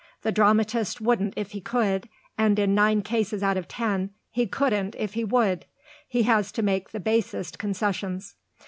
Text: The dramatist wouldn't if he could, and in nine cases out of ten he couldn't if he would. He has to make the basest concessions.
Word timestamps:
The 0.23 0.31
dramatist 0.31 0.99
wouldn't 0.99 1.35
if 1.37 1.51
he 1.51 1.61
could, 1.61 2.09
and 2.35 2.57
in 2.57 2.73
nine 2.73 3.03
cases 3.03 3.43
out 3.43 3.55
of 3.55 3.67
ten 3.67 4.09
he 4.31 4.47
couldn't 4.47 4.95
if 4.97 5.13
he 5.13 5.23
would. 5.23 5.67
He 6.07 6.23
has 6.23 6.51
to 6.53 6.63
make 6.63 6.89
the 6.89 6.99
basest 6.99 7.59
concessions. 7.59 8.33